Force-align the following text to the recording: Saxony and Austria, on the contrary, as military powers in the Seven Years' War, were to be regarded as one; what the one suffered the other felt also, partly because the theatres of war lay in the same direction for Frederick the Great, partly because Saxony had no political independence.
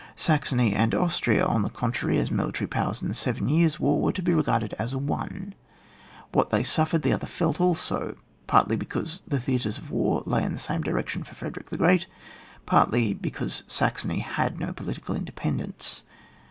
Saxony 0.15 0.73
and 0.73 0.95
Austria, 0.95 1.45
on 1.45 1.61
the 1.61 1.69
contrary, 1.69 2.17
as 2.17 2.31
military 2.31 2.65
powers 2.67 3.03
in 3.03 3.07
the 3.07 3.13
Seven 3.13 3.47
Years' 3.47 3.79
War, 3.79 4.01
were 4.01 4.11
to 4.13 4.23
be 4.23 4.33
regarded 4.33 4.73
as 4.79 4.95
one; 4.95 5.53
what 6.31 6.49
the 6.49 6.57
one 6.57 6.63
suffered 6.63 7.03
the 7.03 7.13
other 7.13 7.27
felt 7.27 7.61
also, 7.61 8.15
partly 8.47 8.75
because 8.75 9.21
the 9.27 9.39
theatres 9.39 9.77
of 9.77 9.91
war 9.91 10.23
lay 10.25 10.41
in 10.43 10.53
the 10.53 10.57
same 10.57 10.81
direction 10.81 11.21
for 11.23 11.35
Frederick 11.35 11.69
the 11.69 11.77
Great, 11.77 12.07
partly 12.65 13.13
because 13.13 13.61
Saxony 13.67 14.21
had 14.21 14.59
no 14.59 14.73
political 14.73 15.15
independence. 15.15 16.01